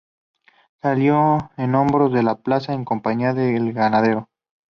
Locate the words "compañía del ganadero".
2.85-4.29